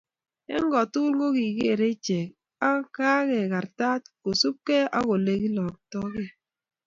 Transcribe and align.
eng 0.53 0.67
kotugul 0.73 1.13
kokigeerei 1.19 1.93
ichek 1.95 2.29
ak 2.69 2.83
kekartat 2.95 4.01
kosubkei 4.23 4.85
ak 4.97 5.05
ole 5.15 5.33
oloktogei 5.47 6.29